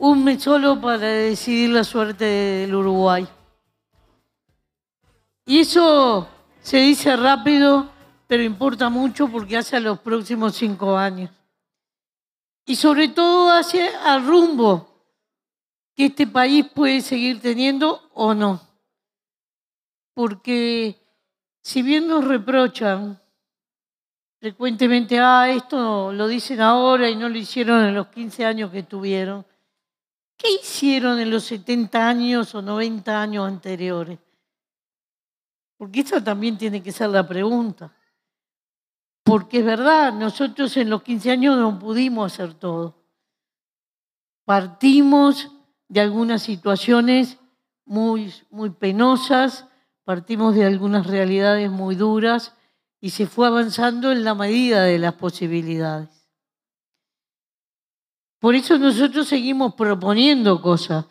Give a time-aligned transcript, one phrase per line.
[0.00, 3.28] un mes solo para decidir la suerte del Uruguay.
[5.44, 6.26] Y eso
[6.62, 7.90] se dice rápido,
[8.26, 11.30] pero importa mucho porque hace a los próximos cinco años.
[12.64, 14.88] Y sobre todo hace al rumbo
[15.94, 18.58] que este país puede seguir teniendo o no.
[20.14, 20.96] Porque
[21.60, 23.20] si bien nos reprochan
[24.38, 28.82] frecuentemente, ah, esto lo dicen ahora y no lo hicieron en los 15 años que
[28.82, 29.44] tuvieron,
[30.40, 34.18] ¿qué hicieron en los 70 años o 90 años anteriores?
[35.76, 37.94] Porque esa también tiene que ser la pregunta.
[39.22, 42.96] Porque es verdad, nosotros en los 15 años no pudimos hacer todo.
[44.44, 45.50] Partimos
[45.88, 47.38] de algunas situaciones
[47.84, 49.66] muy, muy penosas,
[50.04, 52.54] partimos de algunas realidades muy duras
[53.00, 56.19] y se fue avanzando en la medida de las posibilidades.
[58.40, 61.04] Por eso nosotros seguimos proponiendo cosas.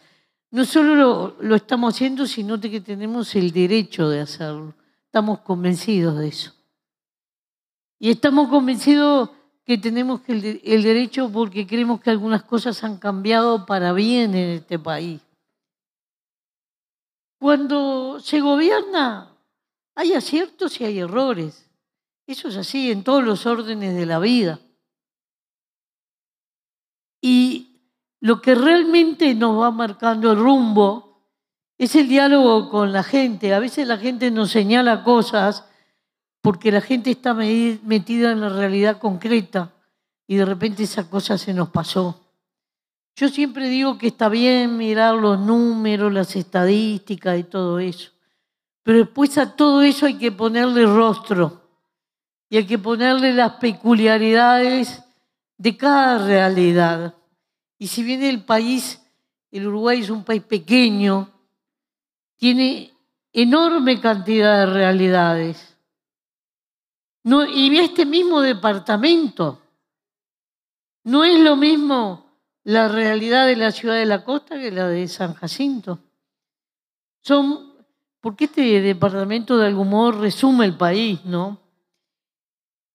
[0.51, 4.73] No solo lo, estamos haciendo, sino que tenemos el derecho de hacerlo.
[5.05, 6.53] Estamos convencidos de eso.
[7.99, 9.29] Y estamos convencidos
[9.63, 14.79] que tenemos el derecho porque creemos que algunas cosas han cambiado para bien en este
[14.79, 15.21] país.
[17.37, 19.29] Cuando se gobierna,
[19.93, 21.69] hay aciertos y hay errores.
[22.25, 24.59] Eso es así en todos los órdenes de la vida.
[27.21, 27.69] Y
[28.19, 31.23] lo que realmente nos va marcando el rumbo
[31.77, 33.53] es el diálogo con la gente.
[33.53, 35.65] A veces la gente nos señala cosas
[36.41, 39.73] porque la gente está metida en la realidad concreta
[40.27, 42.19] y de repente esa cosa se nos pasó.
[43.15, 48.11] Yo siempre digo que está bien mirar los números, las estadísticas y todo eso,
[48.83, 51.61] pero después a todo eso hay que ponerle rostro
[52.49, 55.03] y hay que ponerle las peculiaridades
[55.59, 57.13] de cada realidad.
[57.77, 58.99] Y si bien el país,
[59.51, 61.29] el Uruguay es un país pequeño,
[62.37, 62.93] tiene
[63.33, 65.77] enorme cantidad de realidades.
[67.23, 69.61] No, y este mismo departamento
[71.03, 72.25] no es lo mismo
[72.63, 75.99] la realidad de la ciudad de la costa que la de San Jacinto.
[77.21, 77.73] Son,
[78.21, 81.59] porque este departamento de algún modo resume el país, ¿no?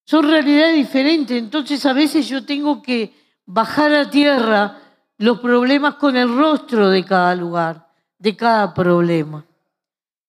[0.04, 3.14] Son realidades diferentes, entonces a veces yo tengo que
[3.46, 4.78] bajar a tierra
[5.18, 7.88] los problemas con el rostro de cada lugar,
[8.18, 9.46] de cada problema.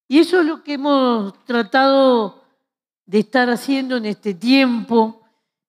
[0.08, 2.44] Y eso es lo que hemos tratado
[3.06, 5.24] de estar haciendo en este tiempo.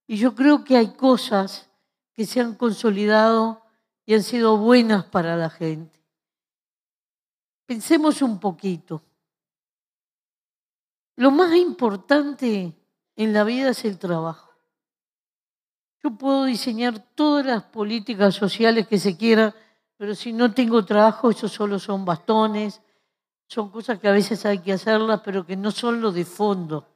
[0.06, 1.69] Y yo creo que hay cosas
[2.12, 3.62] que se han consolidado
[4.05, 6.00] y han sido buenas para la gente.
[7.65, 9.03] Pensemos un poquito.
[11.17, 12.75] Lo más importante
[13.16, 14.50] en la vida es el trabajo.
[16.03, 19.54] Yo puedo diseñar todas las políticas sociales que se quieran,
[19.97, 22.81] pero si no tengo trabajo, eso solo son bastones,
[23.49, 26.87] son cosas que a veces hay que hacerlas, pero que no son lo de fondo.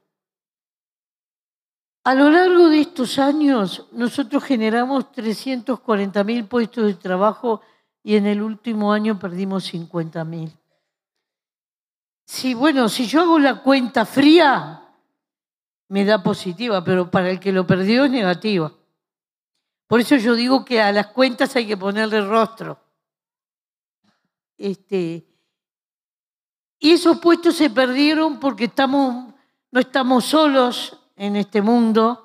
[2.04, 7.60] A lo largo de estos años, nosotros generamos 340 mil puestos de trabajo
[8.03, 10.53] y en el último año perdimos 50 mil.
[12.25, 14.89] Sí, bueno, si yo hago la cuenta fría,
[15.90, 18.72] me da positiva, pero para el que lo perdió es negativa.
[19.88, 22.78] Por eso yo digo que a las cuentas hay que ponerle rostro.
[24.56, 25.26] Este,
[26.78, 29.34] y esos puestos se perdieron porque estamos,
[29.72, 32.24] no estamos solos en este mundo,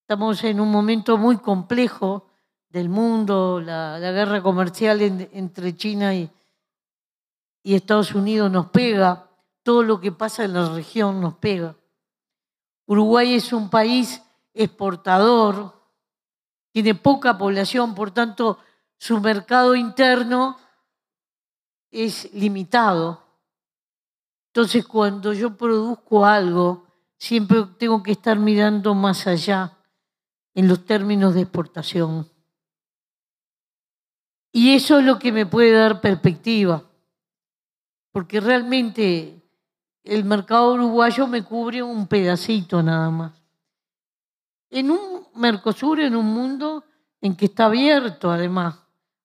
[0.00, 2.26] estamos en un momento muy complejo
[2.70, 6.28] del mundo, la, guerra comercial entre China y,
[7.62, 9.30] y Estados Unidos nos pega,
[9.62, 11.76] todo lo que pasa en la región nos pega.
[12.86, 14.22] Uruguay es un país
[14.54, 15.74] exportador,
[16.72, 18.58] tiene poca población, por tanto
[18.98, 20.56] su mercado interno
[21.90, 23.22] es limitado.
[24.48, 26.86] Entonces cuando yo produzco algo,
[27.18, 29.76] siempre tengo que estar mirando más allá
[30.54, 32.30] en los términos de exportación.
[34.52, 36.82] Y eso es lo que me puede dar perspectiva,
[38.10, 39.42] porque realmente
[40.06, 43.32] el mercado uruguayo me cubre un pedacito nada más.
[44.70, 46.84] En un Mercosur, en un mundo
[47.20, 48.76] en que está abierto además,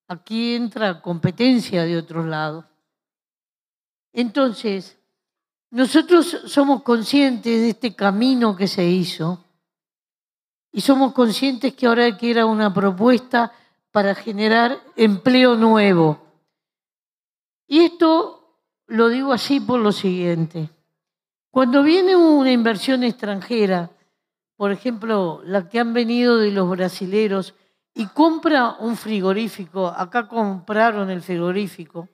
[0.08, 2.64] aquí entra competencia de otros lados.
[4.12, 4.98] Entonces,
[5.70, 9.42] nosotros somos conscientes de este camino que se hizo
[10.70, 13.52] y somos conscientes que ahora que ir a una propuesta
[13.90, 16.20] para generar empleo nuevo.
[17.66, 18.41] Y esto
[18.92, 20.68] lo digo así por lo siguiente.
[21.50, 23.90] Cuando viene una inversión extranjera,
[24.54, 27.54] por ejemplo, la que han venido de los brasileros,
[27.94, 32.06] y compra un frigorífico, acá compraron el frigorífico,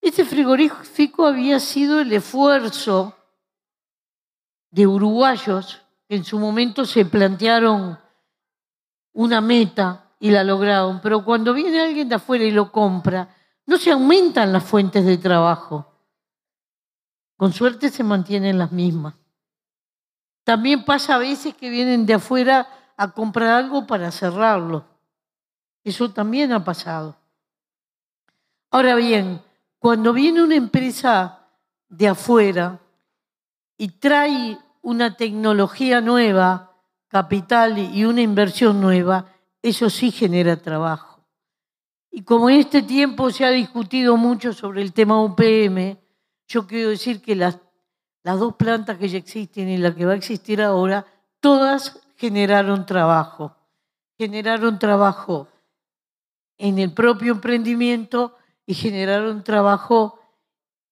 [0.00, 3.16] ese frigorífico había sido el esfuerzo
[4.70, 7.98] de uruguayos que en su momento se plantearon
[9.12, 13.28] una meta y la lograron, pero cuando viene alguien de afuera y lo compra,
[13.66, 15.86] no se aumentan las fuentes de trabajo.
[17.36, 19.14] Con suerte se mantienen las mismas.
[20.44, 24.84] También pasa a veces que vienen de afuera a comprar algo para cerrarlo.
[25.82, 27.16] Eso también ha pasado.
[28.70, 29.42] Ahora bien,
[29.78, 31.46] cuando viene una empresa
[31.88, 32.78] de afuera
[33.78, 36.70] y trae una tecnología nueva,
[37.08, 39.26] capital y una inversión nueva,
[39.62, 41.09] eso sí genera trabajo.
[42.10, 45.96] Y como en este tiempo se ha discutido mucho sobre el tema UPM,
[46.48, 47.58] yo quiero decir que las,
[48.24, 51.06] dos plantas que ya existen y la que va a existir ahora,
[51.40, 53.56] todas generaron trabajo.
[54.18, 55.48] Generaron trabajo
[56.58, 58.36] en el propio emprendimiento
[58.66, 60.18] y generaron trabajo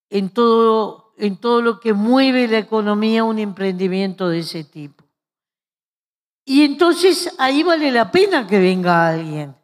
[0.08, 5.04] en todo, en todo lo que mueve la economía un emprendimiento de ese tipo.
[6.44, 9.54] Y entonces ahí vale la pena que venga alguien,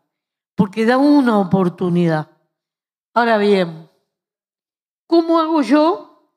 [0.55, 2.31] porque da una oportunidad.
[3.13, 3.89] Ahora bien,
[5.07, 6.33] ¿cómo hago yo?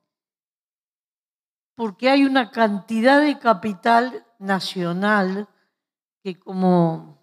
[1.75, 5.47] Porque hay una cantidad de capital nacional
[6.23, 7.19] que como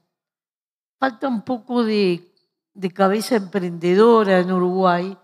[0.99, 2.33] falta un poco de
[2.95, 5.19] cabeza emprendedora en Uruguay,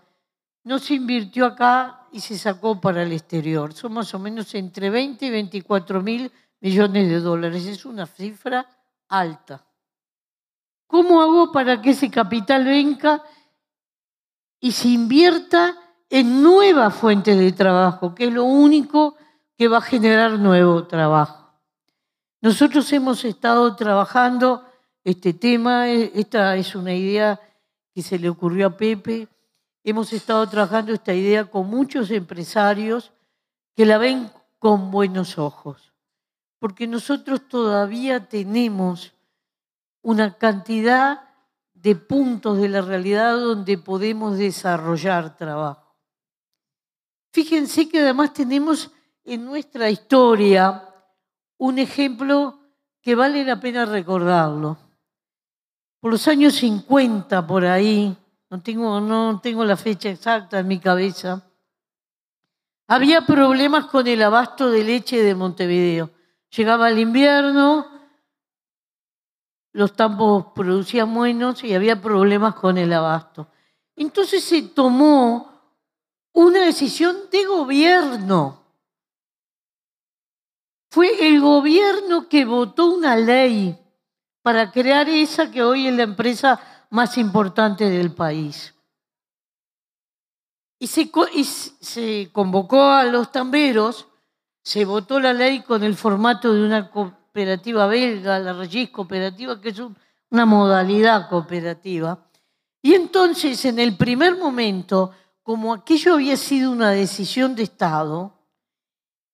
[0.63, 3.73] no se invirtió acá y se sacó para el exterior.
[3.73, 7.65] Son más o menos entre 20 y 24 mil millones de dólares.
[7.65, 8.67] Es una cifra
[9.07, 9.65] alta.
[10.91, 13.23] ¿Cómo hago para que ese capital venga
[14.59, 15.77] y se invierta
[16.09, 19.15] en nuevas fuentes de trabajo, que es lo único
[19.57, 21.49] que va a generar nuevo trabajo?
[22.41, 24.65] Nosotros hemos estado trabajando
[25.05, 25.87] este tema.
[25.87, 27.39] Eh, esta es una idea
[27.93, 29.29] que se le ocurrió a Pepe.
[29.85, 33.13] Hemos estado trabajando esta idea con muchos empresarios
[33.77, 34.29] que la ven
[34.59, 35.93] con buenos ojos,
[36.59, 39.13] porque nosotros todavía tenemos
[40.01, 41.29] una cantidad
[41.73, 45.95] de puntos de la realidad donde podemos desarrollar trabajo.
[47.31, 48.91] Fíjense que además tenemos
[49.23, 50.87] en nuestra historia
[51.57, 52.59] un ejemplo
[53.01, 54.77] que vale la pena recordarlo
[56.01, 58.17] por los años 50, por ahí,
[58.49, 61.43] no tengo, no tengo la fecha exacta en mi cabeza,
[62.87, 66.09] había problemas con el abasto de leche de Montevideo.
[66.49, 67.85] Llegaba el invierno,
[69.73, 73.47] los campos producían buenos y había problemas con el abasto.
[73.95, 75.51] Entonces se tomó
[76.33, 78.61] una decisión de gobierno.
[80.89, 83.77] Fue el gobierno que votó una ley
[84.41, 86.59] para crear esa que hoy es la empresa
[86.89, 88.73] más importante del país.
[90.79, 94.07] Y se, convocó a los tamberos,
[94.63, 96.89] se votó la ley con el formato de una
[97.31, 99.81] cooperativa belga, la Regis Cooperativa, que es
[100.29, 102.27] una modalidad cooperativa.
[102.81, 105.11] Y entonces, en el primer momento,
[105.41, 108.33] como aquello había sido una decisión de Estado,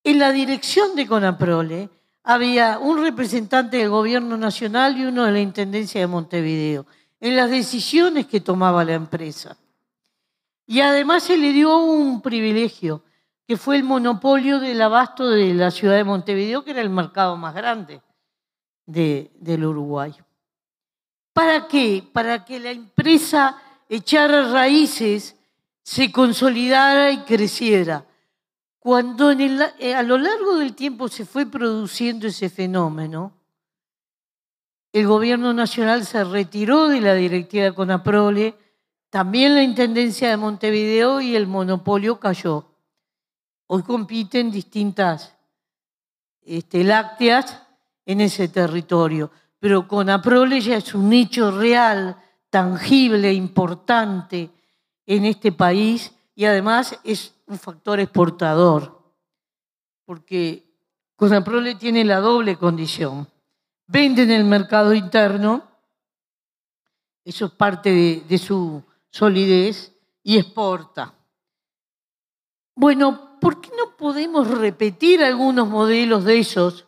[0.04, 1.90] en la dirección de Conaprole
[2.24, 6.86] había un representante del gobierno nacional y uno de la Intendencia de Montevideo,
[7.20, 9.58] en las decisiones que tomaba la empresa.
[10.68, 13.02] Y además se le dio un privilegio,
[13.48, 17.38] que fue el monopolio del abasto de la ciudad de Montevideo, que era el mercado
[17.38, 18.02] más grande
[18.86, 20.14] del Uruguay.
[21.32, 22.04] ¿Para qué?
[22.12, 25.36] Para que la empresa echara raíces,
[25.82, 28.06] se consolidara y creciera.
[28.80, 33.32] Cuando eh, a lo largo del tiempo se fue produciendo ese fenómeno,
[34.92, 38.56] el gobierno nacional se retiró de la directiva de Conaprole,
[39.10, 42.66] también la Intendencia de Montevideo y el monopolio cayó.
[43.68, 45.36] Hoy compiten distintas
[46.42, 47.62] este, lácteas
[48.06, 52.16] en ese territorio, pero Conaprole ya es un nicho real,
[52.50, 54.50] tangible, importante
[55.06, 59.02] en este país y además es un factor exportador,
[60.06, 60.66] porque
[61.16, 63.28] Conaprole tiene la doble condición.
[63.88, 65.64] Vende en el mercado interno,
[67.26, 69.94] eso es parte de, de su solidez,
[70.28, 71.14] y exporta.
[72.76, 76.86] Bueno, ¿por qué no podemos repetir algunos modelos de esos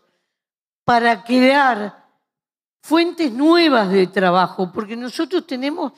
[0.84, 2.08] para crear
[2.82, 4.72] fuentes nuevas de trabajo?
[4.72, 5.94] Porque nosotros tenemos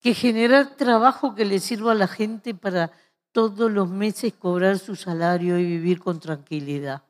[0.00, 2.90] que generar trabajo que le sirva a la gente para
[3.32, 7.02] todos los meses cobrar su salario y vivir con tranquilidad.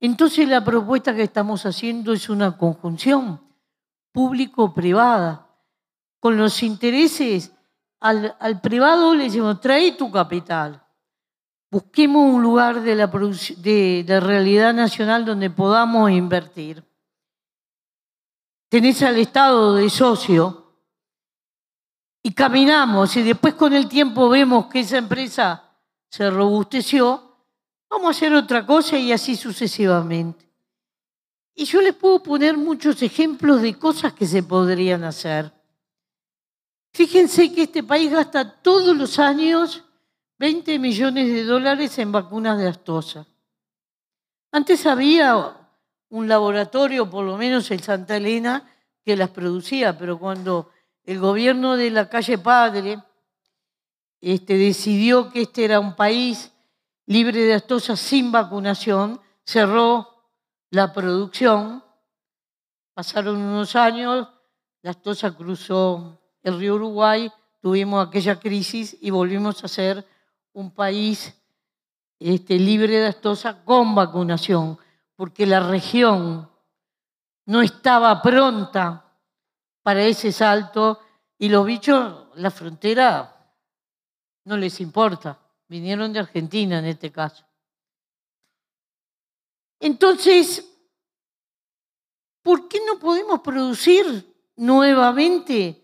[0.00, 3.40] Entonces la propuesta que estamos haciendo es una conjunción.
[4.12, 5.46] público-privada.
[6.18, 7.52] Con los intereses,
[8.00, 10.82] al, privado le decimos, trae tu capital.
[11.70, 16.82] Busquemos un lugar de, la realidad nacional donde podamos invertir.
[18.70, 20.72] Tenés al Estado de socio
[22.22, 25.64] y caminamos y después con el tiempo vemos que esa empresa
[26.10, 27.36] se robusteció,
[27.90, 30.48] vamos a hacer otra cosa y así sucesivamente.
[31.54, 35.52] Y yo les puedo poner muchos ejemplos de cosas que se podrían hacer.
[36.92, 39.84] Fíjense que este país gasta todos los años
[40.38, 43.26] 20 millones de dólares en vacunas de astosa.
[44.52, 45.56] Antes había
[46.10, 48.70] un laboratorio, por lo menos en Santa Elena,
[49.04, 50.70] que las producía, pero cuando
[51.04, 53.02] el gobierno de la calle Padre
[54.20, 56.52] este, decidió que este era un país
[57.06, 60.08] libre de astosa sin vacunación, cerró
[60.70, 61.82] la producción.
[62.94, 64.28] Pasaron unos años,
[64.82, 67.30] la astosa cruzó el río Uruguay,
[67.60, 70.06] tuvimos aquella crisis y volvimos a ser
[70.52, 71.34] un país
[72.18, 74.78] este, libre de astosa con vacunación,
[75.14, 76.50] porque la región
[77.46, 79.04] no estaba pronta
[79.82, 81.00] para ese salto
[81.38, 83.54] y los bichos, la frontera
[84.44, 85.38] no les importa.
[85.68, 87.44] Vinieron de Argentina en este caso.
[89.80, 90.68] Entonces,
[92.42, 95.77] ¿por qué no podemos producir nuevamente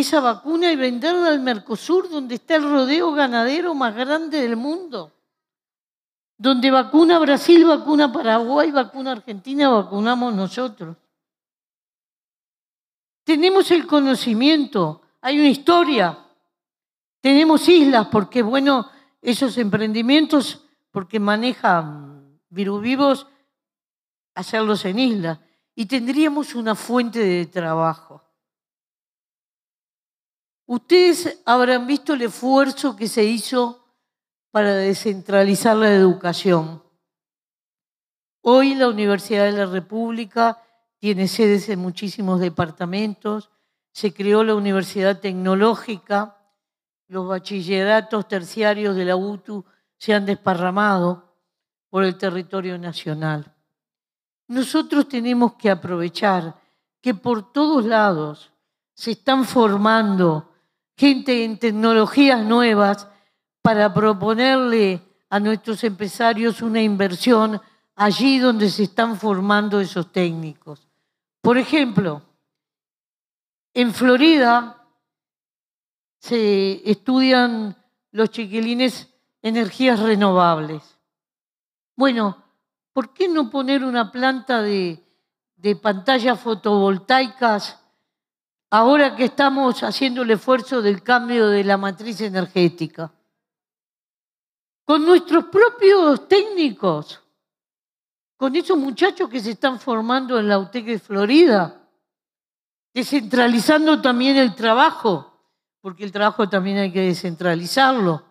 [0.00, 5.12] esa vacuna y venderla al Mercosur, donde está el rodeo ganadero más grande del mundo?
[6.36, 10.96] Donde vacuna Brasil, vacuna Paraguay, vacuna Argentina, vacunamos nosotros.
[13.24, 16.18] Tenemos el conocimiento, hay una historia,
[17.20, 18.88] tenemos islas, porque bueno,
[19.20, 23.26] esos emprendimientos, porque manejan virus vivos,
[24.34, 25.38] hacerlos en islas.
[25.74, 28.22] Y tendríamos una fuente de trabajo.
[30.68, 33.86] Ustedes habrán visto el esfuerzo que se hizo
[34.50, 36.82] para descentralizar la educación.
[38.42, 40.62] Hoy la Universidad de la República
[40.98, 43.48] tiene sedes en muchísimos departamentos,
[43.92, 46.36] se creó la Universidad Tecnológica,
[47.06, 49.64] los bachilleratos terciarios de la UTU
[49.96, 51.34] se han desparramado
[51.88, 53.54] por el territorio nacional.
[54.48, 56.60] Nosotros tenemos que aprovechar
[57.00, 58.52] que por todos lados
[58.92, 60.47] se están formando
[60.98, 63.08] gente en tecnologías nuevas
[63.62, 65.00] para proponerle
[65.30, 67.60] a nuestros empresarios una inversión
[67.94, 70.88] allí donde se están formando esos técnicos.
[71.40, 72.22] Por ejemplo,
[73.74, 74.84] en Florida
[76.18, 77.76] se estudian
[78.10, 79.08] los chiquilines
[79.40, 80.98] energías renovables.
[81.94, 82.42] Bueno,
[82.92, 85.00] ¿por qué no poner una planta de,
[85.54, 87.78] de pantallas fotovoltaicas
[88.70, 93.12] ahora que estamos haciendo el esfuerzo del cambio de la matriz energética?
[94.84, 97.20] Con nuestros propios técnicos,
[98.36, 101.80] con esos muchachos que se están formando en la UTEC de Florida,
[102.94, 105.28] descentralizando también el trabajo
[105.80, 108.24] porque el trabajo también hay que descentralizarlo.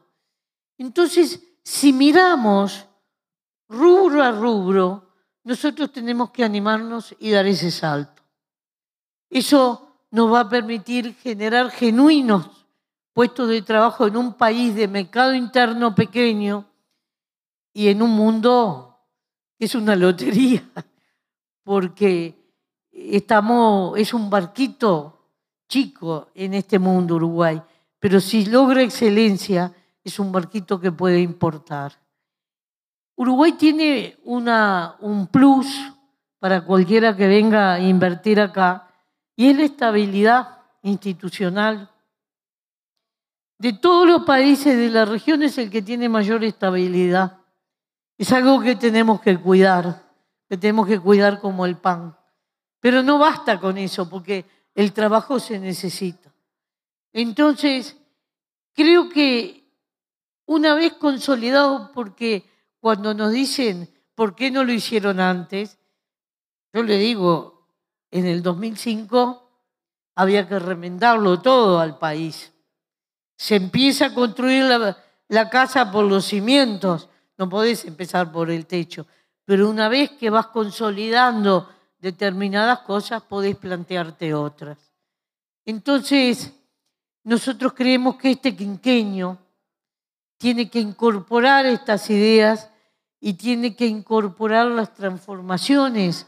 [0.78, 2.86] Entonces, si miramos
[3.68, 5.12] rubro a rubro,
[5.44, 8.22] nosotros tenemos que animarnos y dar ese salto.
[9.30, 9.87] Eso
[10.18, 12.50] nos va a permitir generar genuinos
[13.14, 16.66] puestos de trabajo en un país de mercado interno pequeño
[17.72, 18.98] y en un mundo
[19.60, 20.68] que es una lotería,
[21.64, 22.36] porque
[22.92, 25.20] estamos, es un barquito
[25.70, 27.62] chico en este mundo Uruguay,
[28.00, 29.72] pero si logra excelencia
[30.04, 31.94] es un barquito que puede importar.
[33.16, 35.68] Uruguay tiene una, un plus
[36.40, 38.87] para cualquiera que venga a invertir acá
[39.38, 41.90] y es la estabilidad institucional.
[43.60, 47.38] De todos los países de la región es el que tiene mayor estabilidad.
[48.18, 50.04] Es algo que tenemos que cuidar,
[50.50, 52.18] que tenemos que cuidar como el pan.
[52.80, 56.34] Pero no basta con eso, porque el trabajo se necesita.
[57.14, 57.96] Entonces,
[58.74, 59.64] creo que
[60.48, 62.44] una vez consolidado, porque
[62.80, 65.78] cuando nos dicen por qué no lo hicieron antes,
[66.74, 67.57] yo le digo,
[68.12, 69.48] en el 2005
[70.16, 72.52] había que remendarlo todo al país.
[73.36, 74.64] Se empieza a construir
[75.28, 79.06] la, casa por los cimientos, no podés empezar por el techo,
[79.46, 84.78] pero una vez que vas consolidando determinadas cosas, podés plantearte otras.
[85.66, 86.54] Entonces,
[87.24, 89.38] nosotros creemos que este quinqueño
[90.38, 92.70] tiene que incorporar estas ideas
[93.20, 96.28] y tiene que incorporar las transformaciones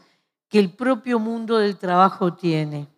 [0.50, 2.88] que el propio mundo del trabajo tiene.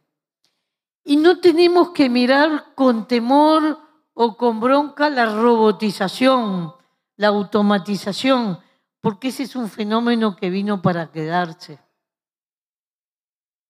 [1.05, 3.79] Y no tenemos que mirar con temor
[4.15, 6.75] o con bronca la robotización,
[7.17, 8.59] la automatización,
[9.01, 11.79] porque ese es un fenómeno que vino para quedarse.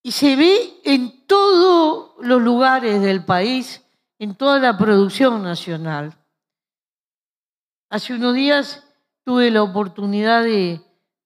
[0.03, 3.85] Y se ve en todos los lugares del país,
[4.19, 6.17] en toda la producción nacional.
[7.91, 8.85] Hace unos días
[9.25, 10.81] tuve la oportunidad de,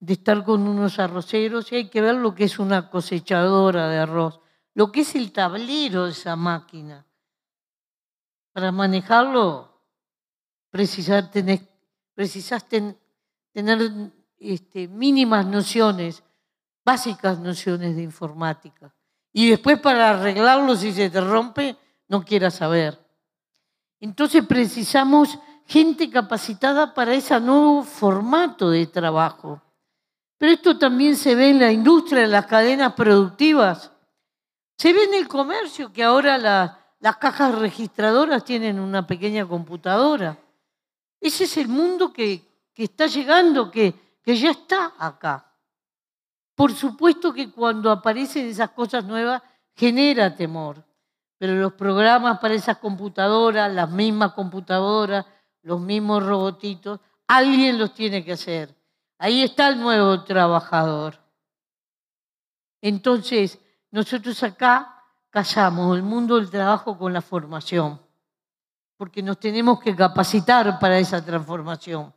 [0.06, 4.40] estar con unos arroceros y hay que ver lo que es una cosechadora de arroz,
[4.74, 7.06] lo que es el tablero de esa máquina.
[8.52, 9.76] Para manejarlo
[10.70, 11.60] precisas tener,
[13.52, 16.22] tener este, mínimas nociones,
[16.84, 18.94] básicas nociones de informática.
[19.32, 21.76] Y después para arreglarlo, si se te rompe,
[22.08, 22.98] no quieras saber.
[24.00, 29.60] Entonces precisamos gente capacitada para ese nuevo formato de trabajo.
[30.38, 33.90] Pero esto también se ve en la industria, en las cadenas productivas.
[34.76, 40.38] Se ve en el comercio, que ahora las cajas registradoras tienen una pequeña computadora.
[41.20, 42.42] Ese es el mundo que,
[42.74, 45.50] está llegando, que, que ya está acá.
[46.54, 49.42] Por supuesto que cuando aparecen esas cosas nuevas
[49.74, 50.84] genera temor,
[51.38, 55.24] pero los programas para esas computadoras, las mismas computadoras,
[55.62, 58.75] los mismos robotitos, alguien los tiene que hacer.
[59.18, 61.18] Ahí está el nuevo trabajador.
[62.82, 63.58] Entonces,
[63.90, 68.00] nosotros acá casamos el mundo del trabajo con la formación,
[68.96, 72.12] porque nos tenemos que capacitar para esa transformación.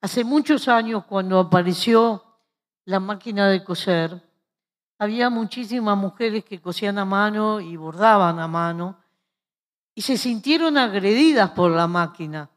[0.00, 2.22] hace muchos años, cuando apareció
[2.84, 4.20] la máquina de coser,
[4.98, 8.98] había muchísimas mujeres que cosían a mano y bordaban a mano,
[9.94, 12.50] y se sintieron agredidas por la máquina.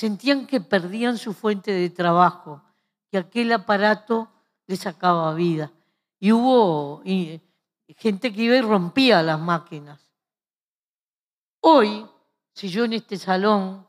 [0.00, 2.62] Sentían que perdían su fuente de trabajo,
[3.10, 4.30] que aquel aparato
[4.66, 5.70] les sacaba vida.
[6.18, 7.02] Y hubo
[7.98, 10.00] gente que iba y rompía las máquinas.
[11.60, 12.06] Hoy,
[12.54, 13.86] si yo en este salón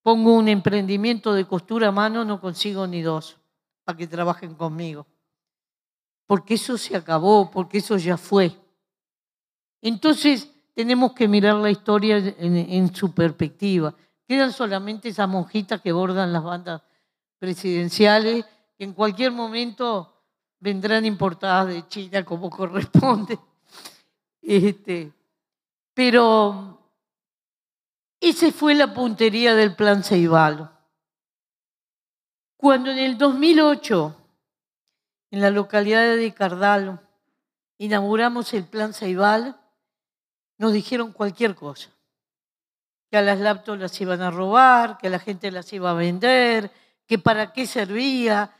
[0.00, 3.36] pongo un emprendimiento de costura a mano, no consigo ni dos
[3.82, 5.08] para que trabajen conmigo.
[6.28, 8.56] Porque eso se acabó, porque eso ya fue.
[9.82, 13.92] Entonces, tenemos que mirar la historia en, su perspectiva.
[14.28, 16.82] Quedan solamente esas monjitas que bordan las bandas
[17.38, 18.44] presidenciales,
[18.76, 20.22] que en cualquier momento
[20.60, 23.38] vendrán importadas de China como corresponde.
[24.42, 25.10] Este,
[25.94, 26.78] pero
[28.20, 30.70] esa fue la puntería del plan Ceibalo.
[32.58, 34.14] Cuando en el 2008,
[35.30, 37.00] en la localidad de Cardalo,
[37.78, 39.58] inauguramos el plan Ceibal,
[40.58, 41.88] nos dijeron cualquier cosa.
[43.10, 46.70] Que a las laptops las iban a robar, que la gente las iba a vender,
[47.06, 48.52] que para qué servía,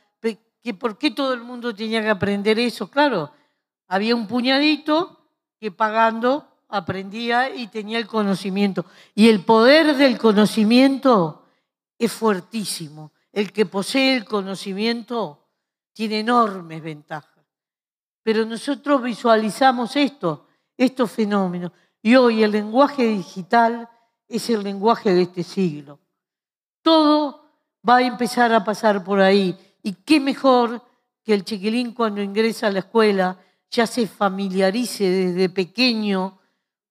[0.63, 2.91] que por qué todo el mundo tenía que aprender eso.
[2.91, 3.33] Claro,
[3.87, 5.19] había un puñadito
[5.59, 8.85] que pagando aprendía y tenía el conocimiento.
[9.15, 11.45] Y el poder del conocimiento
[11.99, 13.13] es fuertísimo.
[13.33, 15.49] El que posee el conocimiento
[15.93, 17.45] tiene enormes ventajas.
[18.23, 21.73] Pero nosotros visualizamos esto, estos fenómenos.
[22.03, 23.89] Y hoy el lenguaje digital
[24.29, 25.99] es el lenguaje de este siglo.
[26.83, 27.45] Todo
[27.89, 29.57] va a empezar a pasar por ahí.
[29.83, 30.83] Y qué mejor
[31.25, 33.39] que el chiquilín cuando ingresa a la escuela
[33.71, 36.39] ya se familiarice desde pequeño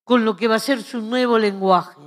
[0.04, 2.02] con lo que va a ser su nuevo lenguaje.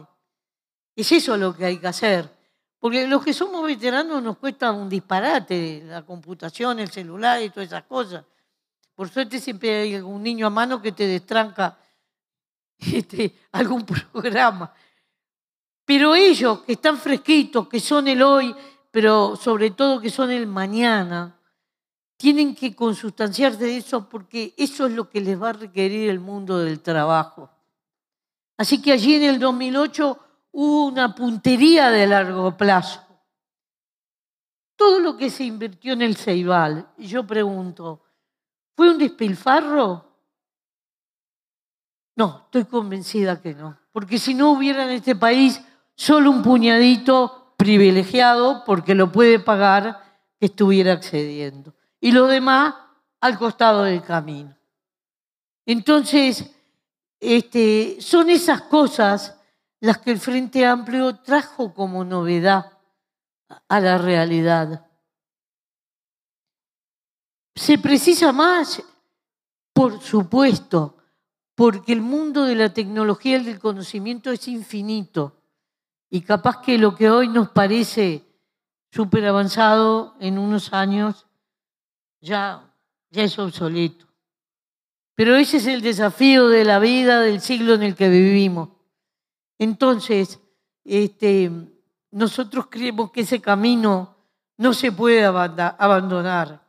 [0.96, 2.30] Es eso lo que hay que hacer.
[2.78, 7.68] Porque los que somos veteranos nos cuesta un disparate, la computación, el celular y todas
[7.68, 8.24] esas cosas.
[8.94, 11.78] Por suerte siempre hay algún niño a mano que te destranca
[12.78, 14.72] este, algún programa.
[15.90, 18.55] Pero ellos que están fresquitos, que son el hoy,
[18.92, 21.37] pero sobre todo que son el mañana,
[22.16, 26.20] tienen que consustanciarse de eso porque eso es lo que les va a requerir el
[26.20, 27.50] mundo del trabajo.
[28.57, 30.18] Así que allí en el 2008
[30.53, 33.05] hubo una puntería de largo plazo.
[34.76, 38.00] Todo lo que se invirtió en el Ceibal, yo pregunto,
[38.76, 40.05] ¿fue un despilfarro?
[42.14, 43.76] No, estoy convencida que no.
[43.90, 45.61] Porque si no hubiera en este país
[46.00, 50.02] solo un puñadito privilegiado, porque lo puede pagar,
[50.38, 51.74] que estuviera accediendo.
[52.00, 52.74] Y lo demás
[53.20, 54.56] al costado del camino.
[55.66, 56.56] Entonces,
[57.20, 59.38] este, son esas cosas
[59.80, 62.78] las que el Frente Amplio trajo como novedad
[63.68, 64.86] a la realidad.
[67.54, 68.82] ¿Se precisa más?
[69.74, 70.96] Por supuesto,
[71.54, 75.39] porque el mundo de la tecnología y del conocimiento es infinito.
[76.10, 78.24] Y capaz que lo que hoy nos parece
[78.90, 81.26] súper avanzado en unos años
[82.20, 82.66] ya,
[83.10, 84.06] es obsoleto.
[85.14, 88.70] Pero ese es el desafío de la vida del siglo en el que vivimos.
[89.58, 90.40] Entonces,
[90.84, 91.50] este,
[92.10, 94.16] nosotros creemos que ese camino
[94.56, 96.66] no se puede abandonar.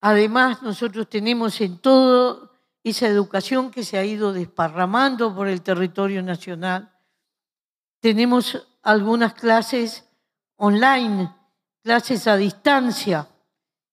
[0.00, 2.52] Además, nosotros tenemos en todo
[2.84, 6.95] esa educación que se ha ido desparramando por el territorio nacional.
[8.06, 10.04] Tenemos algunas clases
[10.58, 11.28] online,
[11.82, 13.28] clases a distancia,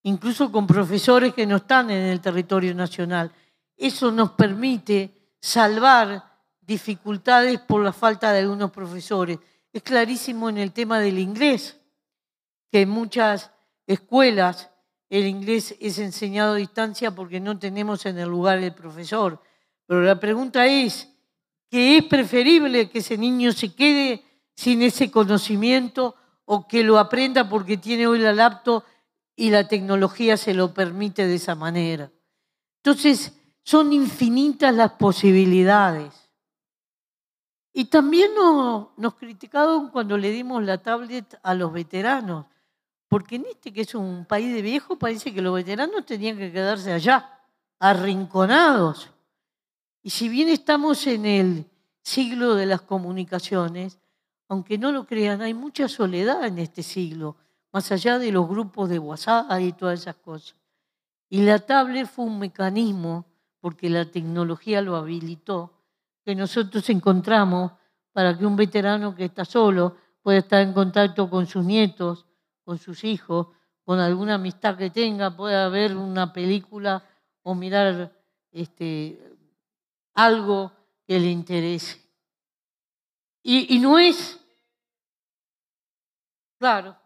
[0.03, 3.31] incluso con profesores que no están en el territorio nacional.
[3.75, 6.23] Eso nos permite salvar
[6.61, 9.39] dificultades por la falta de algunos profesores.
[9.71, 11.81] Es clarísimo en el tema del inglés,
[12.71, 13.49] que en muchas
[13.87, 14.69] escuelas
[15.09, 19.41] el inglés es enseñado a distancia porque no tenemos en el lugar el profesor.
[19.87, 21.12] Pero la pregunta es,
[21.73, 24.23] ¿qué es preferible que ese niño se quede
[24.55, 26.13] sin ese conocimiento
[26.45, 28.83] o que lo aprenda porque tiene hoy la laptop
[29.35, 32.11] y la tecnología se lo permite de esa manera?
[32.77, 33.33] Entonces,
[33.63, 36.13] son infinitas las posibilidades.
[37.73, 42.45] Y también nos, criticaron cuando le dimos la tablet a los veteranos.
[43.07, 46.51] Porque en este que es un país de viejos parece que los veteranos tenían que
[46.51, 47.31] quedarse allá,
[47.79, 49.09] arrinconados.
[50.03, 51.65] Y si bien estamos en el
[52.01, 53.99] siglo de las comunicaciones,
[54.49, 57.37] aunque no lo crean, hay mucha soledad en este siglo,
[57.71, 60.55] más allá de los grupos de WhatsApp y todas esas cosas.
[61.29, 63.25] Y la tablet fue un mecanismo,
[63.61, 65.71] porque la tecnología lo habilitó,
[66.25, 67.71] que nosotros encontramos
[68.11, 72.25] para que un veterano que está solo pueda estar en contacto con sus nietos,
[72.65, 73.47] con sus hijos,
[73.85, 77.03] con alguna amistad que tenga, pueda ver una película
[77.41, 78.11] o mirar
[78.51, 79.32] este,
[80.13, 80.71] algo
[81.05, 82.01] que le interese.
[83.45, 84.39] Y, no es,
[86.57, 86.97] claro,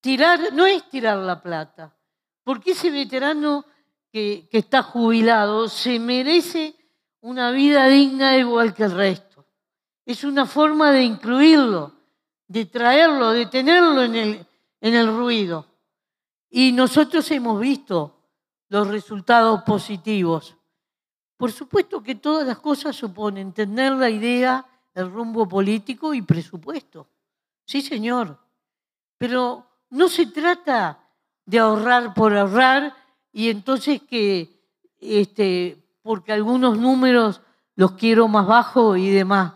[0.00, 1.96] tirar, no es tirar la plata,
[2.44, 3.64] porque ese veterano
[4.10, 6.76] que, que está jubilado se merece
[7.20, 9.46] una vida digna igual que el resto.
[10.04, 12.02] Es una forma de incluirlo
[12.52, 14.46] de traerlo, de tenerlo en el,
[14.82, 15.66] en el ruido.
[16.50, 18.28] Y nosotros hemos visto
[18.68, 20.54] los resultados positivos.
[21.42, 27.08] Por supuesto que todas las cosas suponen tener la idea, el rumbo político y presupuesto.
[27.64, 28.38] Sí, señor.
[29.18, 31.00] Pero no se trata
[31.44, 32.94] de ahorrar por ahorrar
[33.32, 34.56] y entonces que,
[35.00, 37.40] este, porque algunos números
[37.74, 39.54] los quiero más bajos y demás.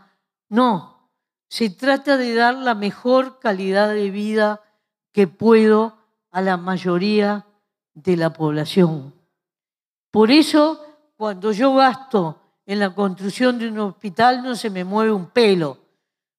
[0.48, 1.08] No,
[1.46, 4.60] se trata de dar la mejor calidad de vida
[5.12, 5.96] que puedo
[6.32, 7.46] a la mayoría
[7.94, 9.14] de la población.
[10.10, 10.82] Por eso,
[11.16, 15.78] cuando yo gasto en la construcción de un hospital, no se me mueve un pelo.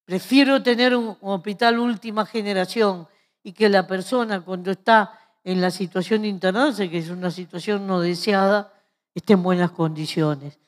[0.04, 3.06] Prefiero tener un hospital última generación
[3.42, 7.86] y que la persona cuando está en la situación de internarse, que es una situación
[7.86, 8.72] no deseada,
[9.14, 10.58] esté en buenas condiciones.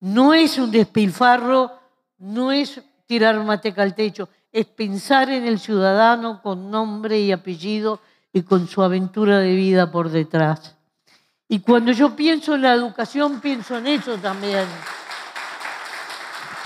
[0.00, 1.70] No es un despilfarro,
[2.18, 8.00] no es tirar mateca al techo, es pensar en el ciudadano con nombre y apellido
[8.32, 10.76] y con su aventura de vida por detrás.
[11.52, 14.66] Y cuando yo pienso en la educación, pienso en eso también.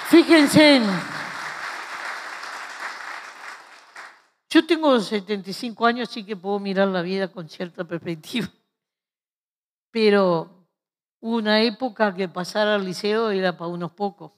[0.08, 0.80] Fíjense,
[4.48, 8.46] yo tengo 75 años, así que puedo mirar la vida con cierta perspectiva.
[9.90, 10.68] Pero
[11.18, 14.30] una época que pasar al liceo era para unos pocos.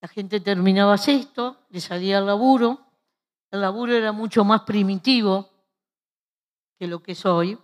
[0.00, 2.88] La gente terminaba sexto, le salía al laburo.
[3.52, 5.48] El laburo era mucho más primitivo
[6.76, 7.56] que lo que es hoy.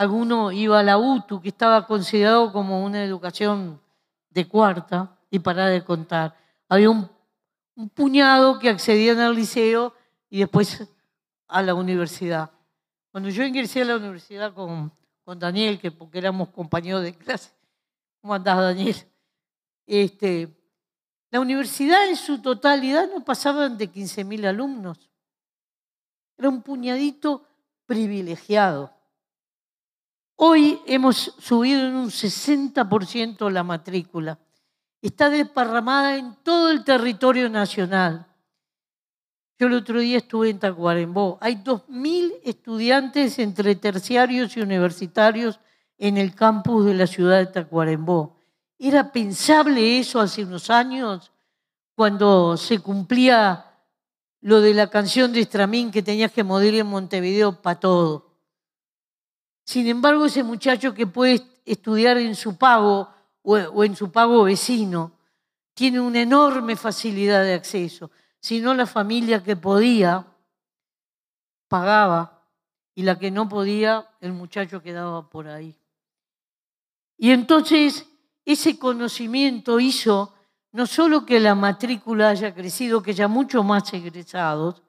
[0.00, 3.78] Alguno iba a la UTU, que estaba considerado como una educación
[4.30, 6.34] de cuarta, y para de contar.
[6.70, 7.06] Había un,
[7.92, 9.92] puñado que accedían al liceo
[10.30, 10.88] y después
[11.46, 12.50] a la universidad.
[13.10, 14.90] Cuando yo ingresé a la universidad con,
[15.22, 17.52] con Daniel, que porque éramos compañeros de clase,
[18.22, 18.96] ¿cómo andás, Daniel?
[19.86, 20.48] Este,
[21.30, 25.10] la universidad en su totalidad no pasaban de 15.000 alumnos.
[26.38, 27.44] Era un puñadito
[27.84, 28.98] privilegiado.
[30.42, 34.38] Hoy hemos subido en un 60% la matrícula.
[35.02, 38.26] Está desparramada en todo el territorio nacional.
[39.58, 41.36] Yo el otro día estuve en Tacuarembó.
[41.42, 45.60] Hay 2.000 estudiantes entre terciarios y universitarios
[45.98, 48.38] en el campus de la ciudad de Tacuarembó.
[48.78, 51.32] ¿Era pensable eso hace unos años
[51.94, 53.74] cuando se cumplía
[54.40, 58.29] lo de la canción de Estramín que tenías que morir en Montevideo para todo?
[59.70, 63.08] Sin embargo, ese muchacho que puede estudiar en su pago
[63.44, 65.12] o en su pago vecino
[65.74, 68.10] tiene una enorme facilidad de acceso.
[68.40, 70.26] Si no, la familia que podía
[71.68, 72.42] pagaba
[72.96, 75.76] y la que no podía, el muchacho quedaba por ahí.
[77.16, 78.08] Y entonces
[78.44, 80.34] ese conocimiento hizo
[80.72, 84.82] no solo que la matrícula haya crecido, que haya mucho más egresados,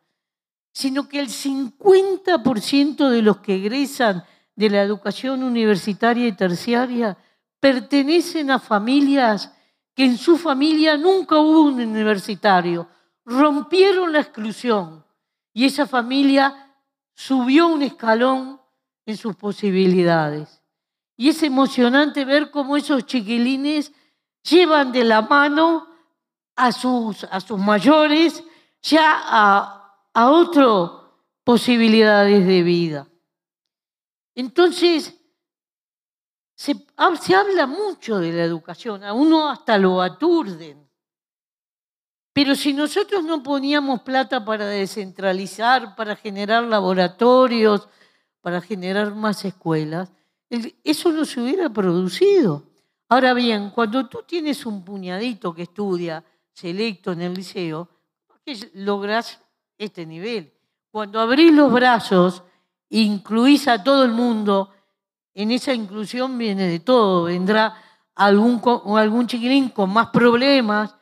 [0.74, 7.18] sino que el 50% de los que egresan de la educación universitaria y terciaria
[7.60, 9.54] pertenecen a familias
[9.96, 12.88] que en su familia nunca hubo un universitario,
[13.26, 15.06] rompieron la exclusión
[15.54, 16.76] y esa familia
[17.14, 18.60] subió un escalón
[19.06, 20.62] en sus posibilidades.
[21.18, 23.92] Y es emocionante ver cómo esos chiquilines
[24.44, 25.88] llevan de la mano
[26.56, 28.44] a sus, a sus mayores
[28.82, 30.92] ya a, a otras
[31.44, 33.08] posibilidades de vida.
[34.36, 35.18] Entonces,
[36.56, 36.76] se,
[37.20, 40.88] se, habla mucho de la educación, a uno hasta lo aturden.
[42.34, 47.90] Pero si nosotros no poníamos plata para descentralizar, para generar laboratorios,
[48.42, 50.12] para generar más escuelas,
[50.84, 52.64] eso no se hubiera producido.
[53.10, 57.90] Ahora bien, cuando tú tienes un puñadito que estudia selecto en el liceo,
[58.74, 59.40] logras
[59.78, 60.54] este nivel.
[60.90, 62.44] Cuando abrís los brazos,
[63.00, 64.70] incluís a todo el mundo,
[65.34, 67.24] en esa inclusión viene de todo.
[67.24, 67.76] Vendrá
[68.16, 68.62] algún,
[68.98, 70.96] algún chiquilín con más problemas,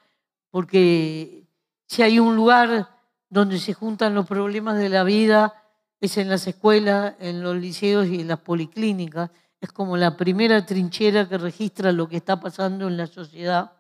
[0.49, 1.47] porque
[1.85, 2.89] si hay un lugar
[3.29, 5.53] donde se juntan los problemas de la vida,
[5.99, 9.29] es en las escuelas, en los liceos y en las policlínicas
[9.61, 13.73] es como la primera trinchera que registra lo que está pasando en la sociedad.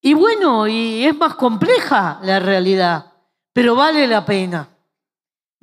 [0.00, 3.12] Y bueno, y es más compleja la realidad,
[3.52, 4.68] pero vale la pena,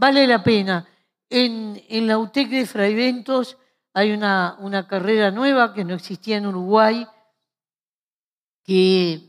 [0.02, 0.88] vale la pena.
[1.30, 3.56] En, la UTEC de Fraiventos
[3.94, 7.08] hay una, una carrera nueva que no existía en Uruguay,
[8.64, 9.22] que,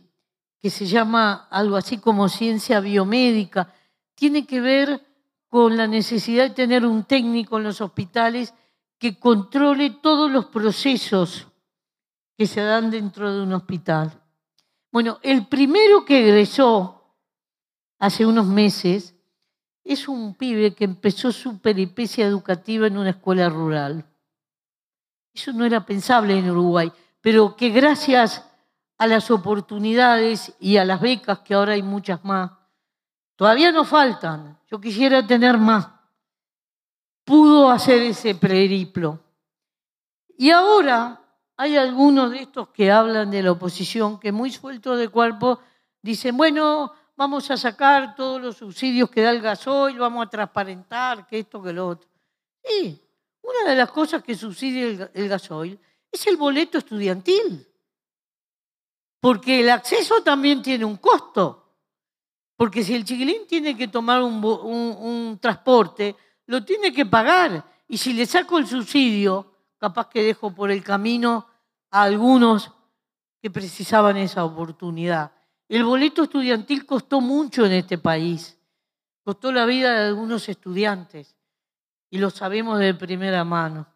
[0.59, 3.71] que se llama algo así como ciencia biomédica.
[4.15, 5.07] Tiene que ver
[5.47, 8.55] con la necesidad de tener un técnico en los hospitales
[8.99, 11.49] que controle todos los procesos
[12.35, 14.23] que se dan dentro de un hospital.
[14.91, 17.15] Bueno, el primero que egresó
[17.99, 19.15] hace unos meses
[19.85, 24.05] es un pibe que empezó su peripecia educativa en una escuela rural.
[25.35, 28.49] Eso no era pensable en Uruguay, pero que gracias
[28.99, 32.53] a las oportunidades y a las becas, que ahora hay muchas más,
[33.37, 34.59] todavía nos faltan.
[34.71, 35.88] Yo quisiera tener más
[37.25, 39.21] pudo hacer ese periplo.
[40.37, 41.21] Y ahora
[41.57, 45.61] hay algunos de estos que hablan de la oposición que muy sueltos de cuerpo
[46.01, 51.27] dicen, bueno, vamos a sacar todos los subsidios que da el gasoil, vamos a transparentar
[51.27, 52.09] que esto, que lo otro.
[52.64, 53.01] Sí,
[53.42, 55.79] una de las cosas que subsidia el, gasoil
[56.11, 57.66] es el boleto estudiantil,
[59.20, 61.59] porque el acceso también tiene un costo.
[62.57, 66.14] Porque si el chiquilín tiene que tomar un transporte,
[66.46, 67.64] lo tiene que pagar.
[67.88, 71.46] Y si le saco el subsidio, capaz que dejo por el camino
[71.90, 72.70] a algunos
[73.40, 75.33] que precisaban esa oportunidad.
[75.73, 78.59] El boleto estudiantil costó mucho en este país,
[79.25, 81.35] costó la vida de algunos estudiantes
[82.11, 83.87] y lo sabemos de primera mano.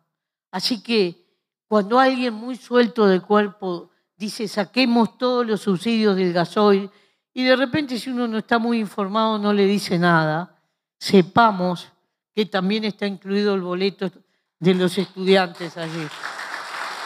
[0.51, 1.23] Así que
[1.69, 6.89] cuando alguien muy suelto de cuerpo dice saquemos todos los subsidios del gasoil
[7.35, 10.59] y de repente si uno no está muy informado no le dice nada,
[10.99, 11.93] sepamos
[12.35, 14.11] que también está incluido el boleto
[14.59, 16.09] de los estudiantes allí.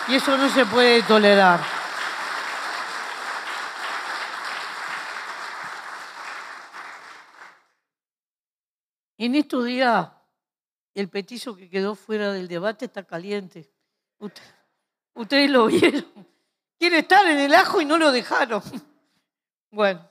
[0.07, 1.80] Y eso no se puede tolerar.
[9.21, 10.09] En estos días,
[10.95, 13.71] el petizo que quedó fuera del debate está caliente.
[15.13, 16.07] ustedes lo vieron.
[16.79, 18.63] Quiere estar en el ajo y no lo dejaron.
[19.73, 20.05] Bueno.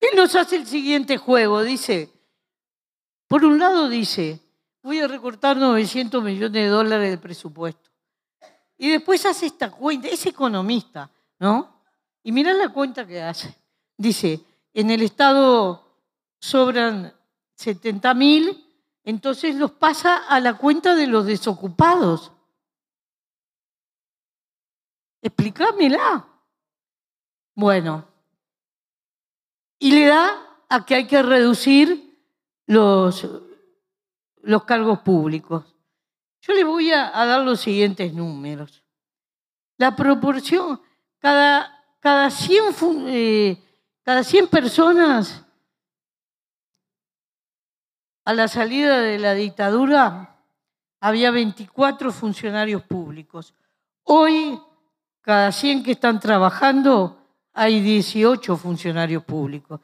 [0.00, 2.12] Él nos hace el siguiente juego, dice,
[3.26, 4.38] por un lado dice,
[4.82, 7.88] voy a recortar 900 millones de dólares del presupuesto.
[8.76, 11.80] Y después hace esta cuenta, es economista, ¿no?
[12.22, 13.56] Y mirá la cuenta que hace.
[13.96, 15.84] Dice, en el Estado
[16.40, 17.14] sobran
[17.54, 18.66] 70 mil,
[19.04, 22.32] entonces los pasa a la cuenta de los desocupados.
[25.22, 26.26] Explícamela.
[27.54, 28.06] Bueno,
[29.78, 32.18] y le da a que hay que reducir
[32.66, 33.28] los,
[34.42, 35.74] los cargos públicos.
[36.42, 38.82] Yo le voy a, dar los siguientes números.
[39.76, 40.80] La proporción,
[41.18, 42.64] cada, cada, 100,
[43.08, 43.62] eh,
[44.02, 45.44] cada 100 personas
[48.24, 50.36] a la salida de la dictadura
[51.00, 53.54] había 24 funcionarios públicos.
[54.04, 54.60] Hoy,
[55.20, 57.18] cada 100 que están trabajando,
[57.52, 59.80] hay 18 funcionarios públicos.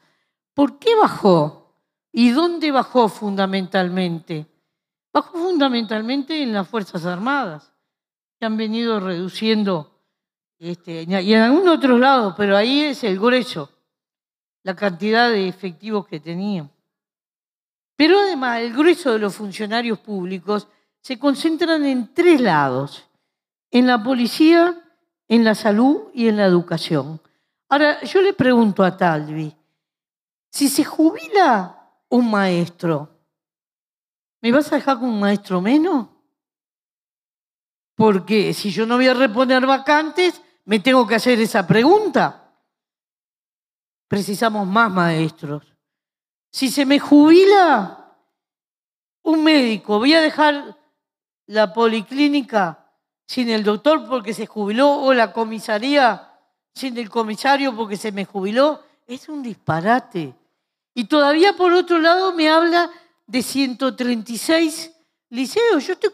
[0.53, 1.73] ¿Por qué bajó?
[2.11, 4.47] ¿Y dónde bajó fundamentalmente?
[5.13, 7.71] Bajó fundamentalmente en las Fuerzas Armadas,
[8.39, 9.91] que han venido reduciendo,
[10.59, 13.69] este, y en algún otro lado, pero ahí es el grueso,
[14.67, 16.69] la cantidad de efectivos que tenían.
[17.95, 20.67] Pero además, el grueso de los funcionarios públicos
[20.99, 23.07] se concentran en tres lados,
[23.71, 24.77] en la policía,
[25.29, 27.21] en la salud y en la educación.
[27.69, 29.55] Ahora, yo le pregunto a Talvi,
[30.49, 33.09] si se jubila un maestro,
[34.41, 36.07] ¿me vas a dejar con un maestro menos?
[37.95, 42.46] Porque si yo no voy a reponer vacantes, me tengo que hacer esa pregunta.
[44.07, 45.63] Precisamos más maestros.
[46.51, 48.15] Si se me jubila
[49.23, 50.77] un médico, voy a dejar
[51.47, 52.91] la policlínica
[53.25, 56.31] sin el doctor porque se jubiló o la comisaría
[56.73, 58.81] sin el comisario porque se me jubiló.
[59.05, 60.33] Es un disparate.
[60.93, 62.89] Y todavía por otro lado me habla
[63.25, 64.91] de 136
[65.29, 65.85] liceos.
[65.85, 66.11] Yo estoy,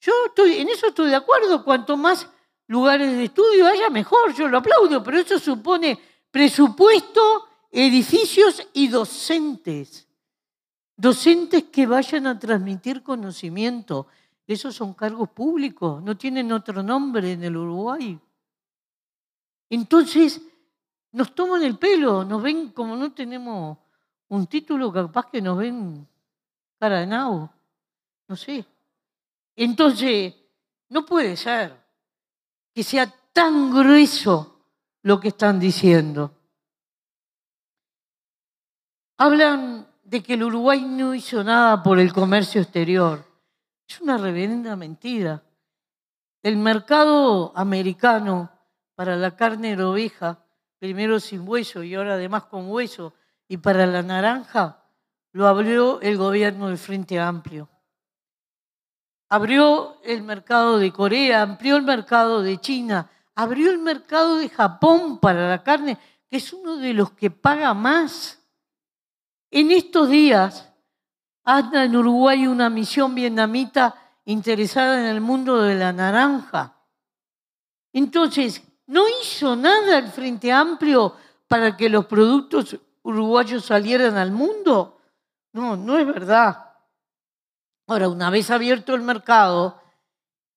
[0.00, 1.62] yo estoy en eso estoy de acuerdo.
[1.62, 2.28] Cuanto más
[2.66, 4.34] lugares de estudio haya, mejor.
[4.34, 5.98] Yo lo aplaudo, pero eso supone
[6.36, 10.06] presupuesto, edificios y docentes.
[10.94, 14.06] Docentes que vayan a transmitir conocimiento.
[14.46, 18.20] Esos son cargos públicos, no tienen otro nombre en el Uruguay.
[19.70, 20.42] Entonces,
[21.12, 23.78] nos toman el pelo, nos ven como no tenemos
[24.28, 26.06] un título, capaz que nos ven
[26.78, 27.48] cara de nabo,
[28.28, 28.62] no sé.
[29.56, 30.34] Entonces,
[30.90, 31.82] no puede ser
[32.74, 34.55] que sea tan grueso
[35.06, 36.34] lo que están diciendo.
[39.18, 43.24] Hablan de que el Uruguay no hizo nada por el comercio exterior.
[43.88, 45.44] Es una reverenda mentira.
[46.42, 48.50] El mercado americano
[48.96, 50.44] para la carne de oveja,
[50.80, 53.14] primero sin hueso y ahora además con hueso,
[53.46, 54.90] y para la naranja,
[55.30, 57.68] lo abrió el gobierno del Frente Amplio.
[59.28, 65.18] Abrió el mercado de Corea, amplió el mercado de China, abrió el mercado de Japón
[65.18, 68.42] para la carne, que es uno de los que paga más.
[69.50, 70.72] En estos días
[71.44, 73.94] anda en Uruguay una misión vietnamita
[74.24, 76.76] interesada en el mundo de la naranja.
[77.92, 81.14] Entonces, no hizo nada el Frente Amplio
[81.46, 84.98] para que los productos uruguayos salieran al mundo.
[85.52, 86.72] No, no es verdad.
[87.86, 89.80] Ahora, una vez abierto el mercado,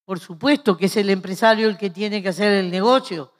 [0.10, 3.32] por supuesto que es el empresario el que tiene que hacer el negocio,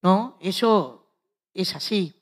[0.00, 0.38] ¿no?
[0.40, 1.10] Eso
[1.52, 2.14] es así.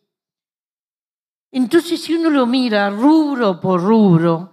[1.53, 4.51] Entonces, si uno lo mira rubro por rubro,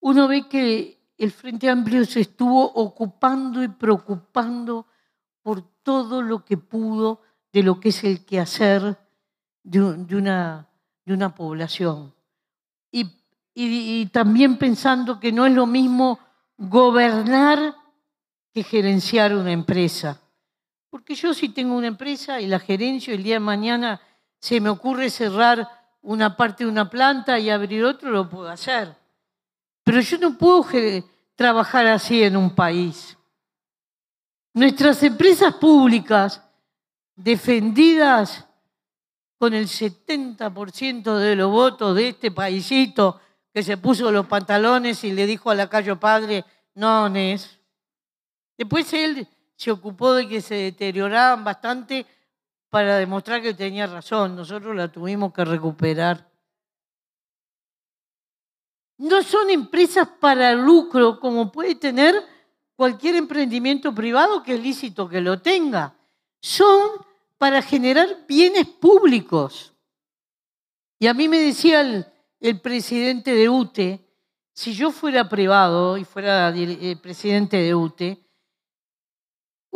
[0.00, 4.88] uno ve que el Frente Amplio se estuvo ocupando y preocupando
[5.40, 7.20] por todo lo que pudo
[7.52, 8.98] de lo que es el quehacer
[9.62, 9.80] de,
[10.16, 10.68] una,
[11.04, 12.12] de una población.
[13.54, 16.18] Y también pensando que no es lo mismo
[16.58, 17.85] gobernar
[18.56, 20.18] que gerenciar una empresa.
[20.88, 24.00] Porque yo si tengo una empresa y la gerencio, el día de mañana
[24.40, 25.68] se me ocurre cerrar
[26.00, 28.96] una parte de una planta y abrir otro, lo puedo hacer.
[29.84, 30.64] Pero yo no puedo
[31.34, 33.18] trabajar así en un país.
[34.54, 36.42] Nuestras empresas públicas,
[37.14, 38.46] defendidas
[39.36, 43.20] con el 70% de los votos de este paisito
[43.52, 47.55] que se puso los pantalones y le dijo a la Cayo Padre, no, Nes.
[48.56, 52.06] Después él se ocupó de que se deterioraban bastante
[52.70, 54.36] para demostrar que tenía razón.
[54.36, 56.30] Nosotros la tuvimos que recuperar.
[58.98, 62.14] No son empresas para lucro como puede tener
[62.74, 65.94] cualquier emprendimiento privado que es lícito que lo tenga.
[66.40, 66.90] Son
[67.38, 69.74] para generar bienes públicos.
[70.98, 71.80] Y a mí me decía
[72.40, 74.00] el, presidente de UTE,
[74.52, 78.25] si yo fuera privado y fuera el presidente de UTE,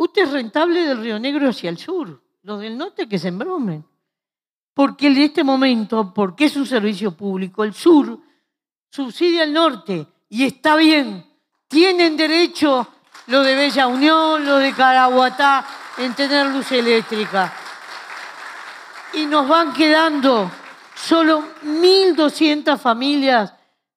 [0.01, 3.85] UTE es rentable del Río Negro hacia el sur, los del norte que se embromen.
[4.73, 8.17] Porque en este momento, porque es un servicio público, el sur
[8.89, 11.23] subsidia al norte y está bien.
[11.67, 12.87] Tienen derecho
[13.27, 15.67] lo de Bella Unión, lo de Caraguatá,
[15.99, 17.53] en tener luz eléctrica.
[19.13, 20.49] Y nos van quedando
[20.95, 23.53] solo 1.200 familias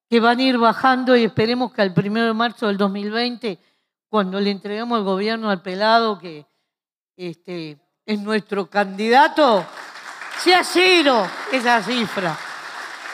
[0.07, 3.59] que van a ir bajando y esperemos que al 1 de marzo del 2020,
[4.15, 6.47] cuando le entreguemos el gobierno al pelado, que
[7.17, 9.65] este, es nuestro candidato,
[10.39, 12.37] sea cero esa cifra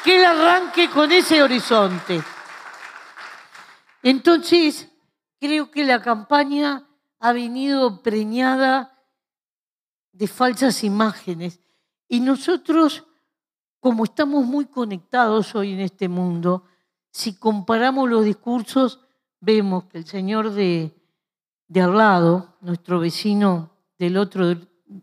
[0.03, 2.21] que él arranque con ese horizonte.
[4.03, 4.91] Entonces,
[5.39, 6.87] creo que la campaña
[7.19, 8.95] ha venido preñada
[10.11, 11.61] de falsas imágenes
[12.07, 13.07] y nosotros
[13.79, 16.65] como estamos muy conectados hoy en este mundo,
[17.09, 18.99] si comparamos los discursos,
[19.41, 20.91] vemos que el señor de,
[21.67, 24.55] de al lado, nuestro vecino del otro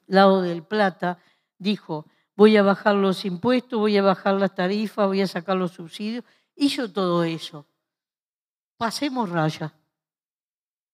[0.07, 1.19] lado del Plata,
[1.59, 5.73] dijo, voy a bajar los impuestos, voy a bajar las tarifas, voy a sacar los
[5.73, 6.25] subsidios.
[6.55, 7.67] Hizo todo eso.
[8.77, 9.75] Pasemos raya.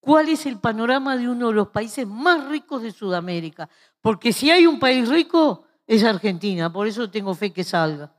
[0.00, 3.68] ¿Cuál es el panorama de uno de los países más ricos de Sudamérica?
[4.00, 6.72] Porque si hay un país rico, es Argentina.
[6.72, 8.14] Por eso tengo fe que salga.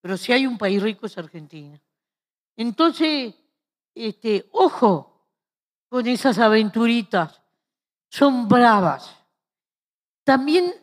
[0.00, 1.80] Pero si hay un país rico, es Argentina.
[2.56, 3.34] Entonces,
[3.94, 5.28] este, ojo
[5.88, 7.40] con esas aventuritas.
[8.08, 9.16] Son bravas.
[10.24, 10.74] También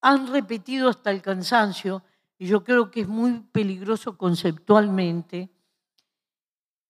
[0.00, 2.02] han repetido hasta el cansancio,
[2.38, 5.50] y yo creo que es muy peligroso conceptualmente,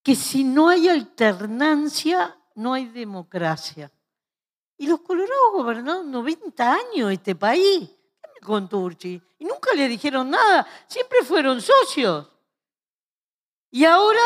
[0.03, 3.91] que si no hay alternancia, no hay democracia.
[4.77, 7.91] Y los colorados gobernaron 90 años este país
[8.43, 12.27] con Turchi y nunca le dijeron nada, siempre fueron socios.
[13.71, 14.21] Y ahora,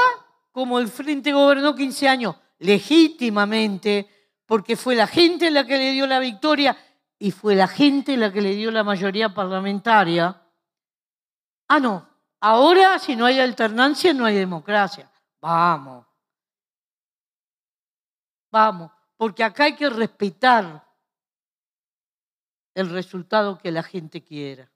[0.54, 4.08] como el Frente gobernó 15 años legítimamente,
[4.46, 6.76] porque fue la gente la que le dio la victoria
[7.18, 10.40] y fue la gente la que le dio la mayoría parlamentaria.
[11.66, 15.10] Ah, no, ahora si no hay alternancia no hay democracia.
[15.40, 16.06] Vamos,
[18.48, 20.86] vamos, porque acá hay que respetar
[22.74, 24.70] el resultado que la gente quiera.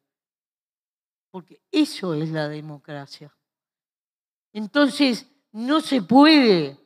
[1.31, 3.33] Porque eso es la democracia.
[4.53, 6.79] Entonces, no se puede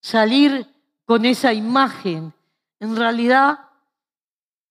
[0.00, 0.66] salir
[1.04, 2.32] con esa imagen.
[2.80, 3.58] En realidad,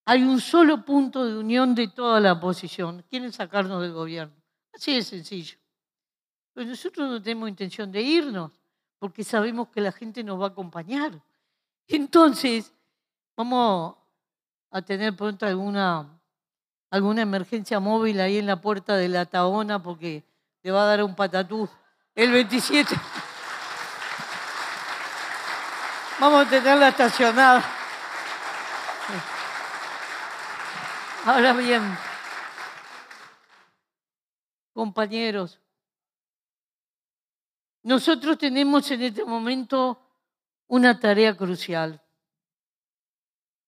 [0.05, 3.03] hay un solo punto de unión de toda la oposición.
[3.09, 4.35] Quieren sacarnos del gobierno.
[4.73, 5.57] Así de sencillo.
[6.53, 8.51] Pero nosotros no tenemos intención de irnos,
[8.99, 11.21] porque sabemos que la gente nos va a acompañar.
[11.87, 12.73] Entonces,
[13.35, 13.95] vamos
[14.69, 16.19] a tener pronto alguna,
[16.89, 20.23] alguna emergencia móvil ahí en la puerta de la Taona, porque
[20.63, 21.69] le va a dar un patatú
[22.15, 22.95] el 27.
[26.21, 27.65] Vamos a tenerla estacionada.
[31.25, 31.97] Ahora bien,
[34.71, 35.59] compañeros,
[37.81, 39.99] nosotros tenemos en este momento
[40.67, 41.99] una tarea crucial.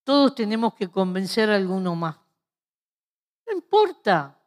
[0.03, 2.17] Todos tenemos que convencer a alguno más.
[3.47, 4.39] No importa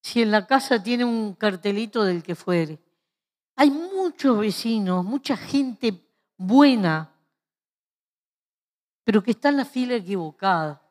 [0.00, 2.78] si en la casa tiene un cartelito del que fuere.
[3.56, 6.02] Hay muchos vecinos, mucha gente
[6.38, 7.11] buena,
[9.04, 10.82] pero que está en la fila equivocada.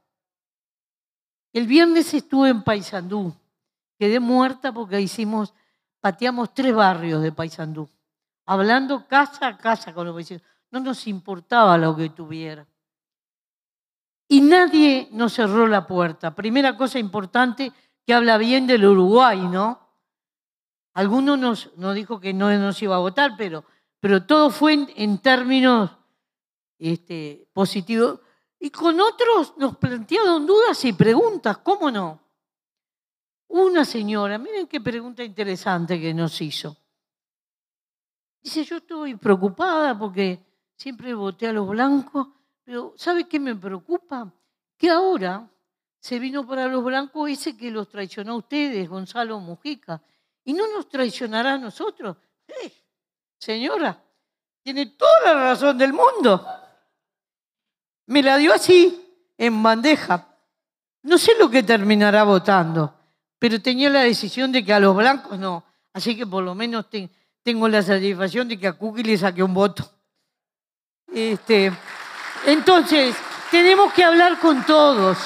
[1.54, 3.34] El viernes estuve en Paysandú.
[3.98, 5.54] Quedé muerta porque hicimos,
[6.00, 7.88] pateamos tres barrios de Paysandú,
[8.46, 10.44] hablando casa a casa con los vecinos.
[10.72, 12.66] No nos importaba lo que tuviera.
[14.28, 16.34] Y nadie nos cerró la puerta.
[16.34, 17.74] Primera cosa importante
[18.06, 19.82] que habla bien del Uruguay, ¿no?
[20.94, 23.64] Algunos nos, nos dijo que no nos iba a votar, pero,
[24.00, 25.92] pero todo fue en, términos
[26.82, 28.20] este, positivos.
[28.60, 32.20] Y con otros nos plantearon dudas y preguntas, ¿cómo no?
[33.48, 36.76] Una señora, miren qué pregunta interesante que nos hizo.
[38.42, 40.40] Dice, yo estoy preocupada porque
[40.76, 42.28] siempre voté a los blancos,
[42.64, 44.32] pero ¿sabe qué me preocupa?
[44.78, 45.48] Que ahora
[46.00, 50.02] se vino para los blancos ese que los traicionó a ustedes, Gonzalo Mujica,
[50.44, 52.18] y no nos traicionará a nosotros.
[52.48, 52.72] Eh,
[53.38, 54.02] señora,
[54.64, 56.46] tiene toda la razón del mundo.
[58.12, 59.08] Me la dio así,
[59.38, 60.28] en bandeja.
[61.04, 62.94] No sé lo que terminará votando,
[63.40, 65.64] pero tenía la decisión de que a los blancos no.
[65.94, 66.88] Así que por lo menos
[67.42, 69.90] tengo la satisfacción de que a Cookie le saqué un voto.
[71.08, 71.72] Este,
[72.48, 73.16] entonces,
[73.50, 75.18] tenemos que hablar con todos.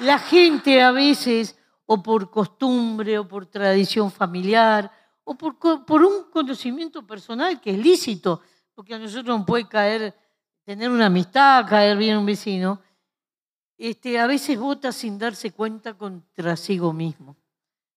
[0.00, 1.56] La gente a veces,
[1.86, 4.92] o por costumbre, o por tradición familiar,
[5.24, 5.56] o por,
[5.86, 8.42] por un conocimiento personal que es lícito,
[8.74, 10.14] porque a nosotros nos puede caer
[10.64, 12.80] tener una amistad, caer bien un vecino,
[13.76, 17.36] este, a veces vota sin darse cuenta contra sí mismo.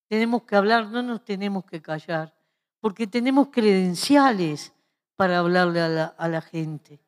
[0.07, 2.33] Tenemos que hablar, no nos tenemos que callar,
[2.79, 4.73] porque tenemos credenciales
[5.15, 6.99] para hablarle a la, a la gente.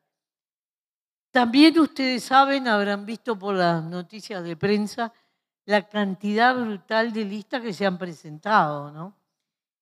[1.31, 5.13] También ustedes saben, habrán visto por las noticias de prensa,
[5.65, 9.15] la cantidad brutal de listas que se han presentado, ¿no?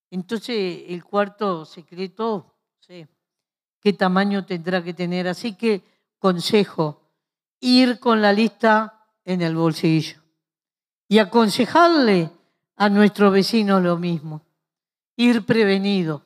[0.09, 3.07] Entonces, el cuarto secreto, sí,
[3.79, 5.27] qué tamaño tendrá que tener.
[5.27, 5.83] Así que
[6.19, 7.01] consejo,
[7.59, 10.21] ir con la lista en el bolsillo
[11.07, 12.31] y aconsejarle
[12.75, 14.41] a nuestro vecino lo mismo,
[15.15, 16.25] ir prevenido,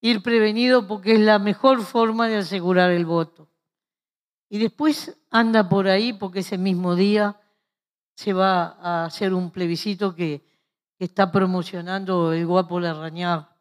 [0.00, 3.48] ir prevenido porque es la mejor forma de asegurar el voto.
[4.48, 7.40] Y después anda por ahí porque ese mismo día
[8.14, 10.42] se va a hacer un plebiscito que
[10.98, 13.57] está promocionando el guapo Larrañaga.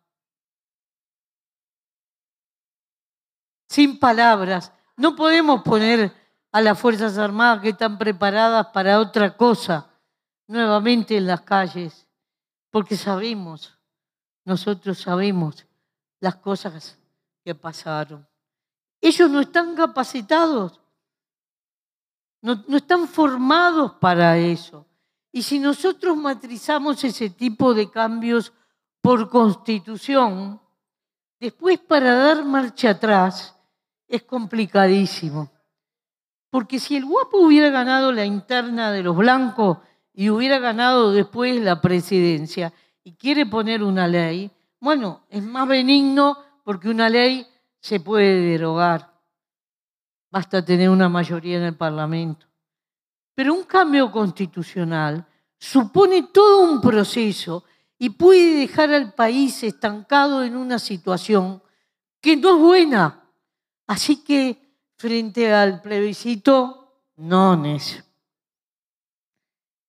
[3.67, 4.71] Sin palabras.
[4.95, 6.11] No podemos poner
[6.51, 9.87] a las Fuerzas Armadas que están preparadas para otra cosa
[10.47, 12.07] nuevamente en las calles,
[12.71, 13.77] porque sabemos,
[14.45, 15.65] nosotros sabemos
[16.19, 16.97] las cosas
[17.43, 18.25] que pasaron.
[19.01, 20.79] Ellos no están capacitados,
[22.41, 24.85] no, están formados para eso.
[25.31, 28.53] Y si nosotros matrizamos ese tipo de cambios
[29.01, 30.59] por constitución,
[31.39, 33.56] después para dar marcha atrás
[34.07, 35.51] es complicadísimo.
[36.49, 39.79] Porque si el guapo hubiera ganado la interna de los blancos
[40.13, 44.49] y hubiera ganado después la presidencia y quiere poner una ley,
[44.79, 47.45] bueno, es más benigno porque una ley
[47.79, 49.13] se puede derogar.
[50.29, 52.47] Basta tener una mayoría en el Parlamento.
[53.33, 55.25] Pero un cambio constitucional
[55.59, 57.63] supone todo un proceso
[57.99, 61.61] y puede dejar al país estancado en una situación
[62.21, 63.26] que no es buena.
[63.87, 64.61] Así que
[64.95, 68.03] frente al plebiscito, no es.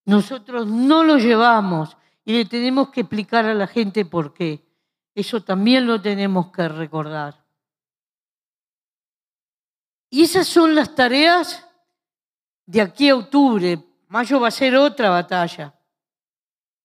[0.04, 4.64] Nosotros no lo llevamos y le tenemos que explicar a la gente por qué.
[5.14, 7.44] Eso también lo tenemos que recordar.
[10.10, 11.66] Y esas son las tareas
[12.64, 13.84] de aquí a octubre.
[14.08, 15.74] Mayo va a ser otra batalla.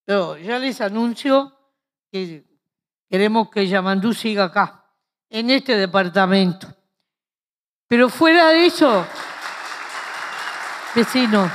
[0.03, 1.57] Pero ya les anuncio
[2.11, 2.43] que
[3.09, 4.85] queremos que Yamandú siga acá,
[5.29, 6.67] en este departamento.
[7.87, 9.05] Pero fuera de eso,
[10.95, 11.51] vecinos,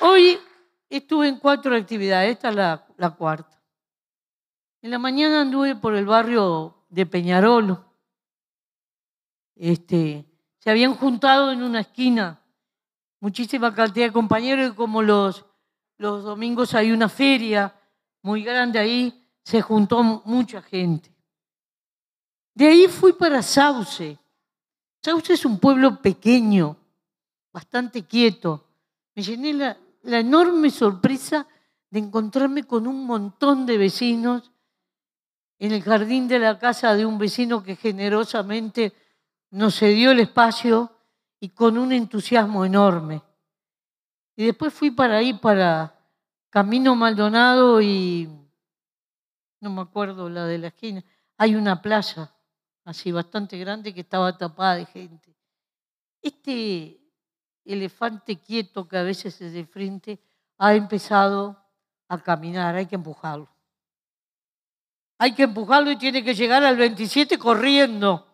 [0.00, 0.38] hoy
[0.88, 3.60] estuve en cuatro actividades, esta es la, cuarta.
[4.82, 7.90] En la mañana anduve por el barrio de Peñarolo
[9.60, 10.24] este,
[10.58, 12.42] se habían juntado en una esquina
[13.20, 15.44] muchísima cantidad de compañeros y como los,
[15.98, 17.74] los domingos hay una feria
[18.22, 21.14] muy grande ahí, se juntó mucha gente.
[22.54, 24.18] De ahí fui para Sauce.
[25.02, 26.76] Sauce es un pueblo pequeño,
[27.52, 28.66] bastante quieto.
[29.14, 31.46] Me llené la, enorme sorpresa
[31.90, 34.50] de encontrarme con un montón de vecinos
[35.58, 38.92] en el jardín de la casa de un vecino que generosamente
[39.50, 40.90] nos cedió el espacio
[41.38, 43.22] y con un entusiasmo enorme.
[44.36, 45.94] Y después fui para ahí, para
[46.48, 48.28] Camino Maldonado y
[49.60, 51.04] no me acuerdo la de la esquina.
[51.36, 52.34] Hay una plaza
[52.84, 55.34] así bastante grande que estaba tapada de gente.
[56.22, 57.00] Este
[57.64, 60.18] elefante quieto que a veces es de frente
[60.58, 61.56] ha empezado
[62.08, 63.48] a caminar, hay que empujarlo.
[65.18, 68.26] Hay que empujarlo y tiene que llegar al 27 corriendo.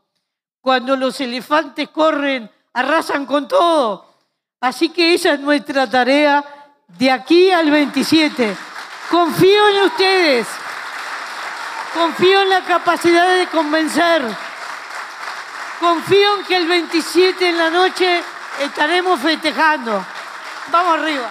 [0.60, 4.06] Cuando los elefantes corren, arrasan con todo.
[4.60, 6.44] Así que esa es nuestra tarea
[6.98, 8.56] de aquí al 27.
[9.10, 10.48] Confío en ustedes.
[11.96, 14.22] Confío en la capacidad de convencer.
[15.80, 18.22] Confío en que el 27 en la noche
[18.60, 20.04] estaremos festejando.
[20.70, 21.30] Vamos arriba.